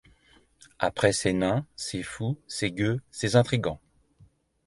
Après 0.79 1.13
ces 1.13 1.31
nains, 1.31 1.67
ces 1.75 2.01
fous, 2.01 2.39
ces 2.47 2.71
gueux, 2.71 3.01
ces 3.11 3.35
intrigants 3.35 3.79